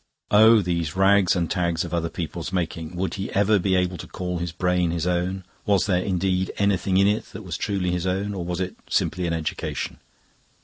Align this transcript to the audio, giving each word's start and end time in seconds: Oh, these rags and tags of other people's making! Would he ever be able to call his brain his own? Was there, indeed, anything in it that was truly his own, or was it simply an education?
Oh, 0.31 0.63
these 0.63 0.95
rags 0.95 1.35
and 1.35 1.47
tags 1.47 1.83
of 1.85 1.93
other 1.93 2.09
people's 2.09 2.51
making! 2.51 2.95
Would 2.95 3.13
he 3.13 3.31
ever 3.33 3.59
be 3.59 3.75
able 3.75 3.97
to 3.97 4.07
call 4.07 4.39
his 4.39 4.51
brain 4.51 4.89
his 4.89 5.05
own? 5.05 5.43
Was 5.67 5.85
there, 5.85 6.01
indeed, 6.01 6.51
anything 6.57 6.97
in 6.97 7.05
it 7.05 7.25
that 7.33 7.43
was 7.43 7.55
truly 7.55 7.91
his 7.91 8.07
own, 8.07 8.33
or 8.33 8.43
was 8.43 8.59
it 8.59 8.75
simply 8.89 9.27
an 9.27 9.33
education? 9.33 9.99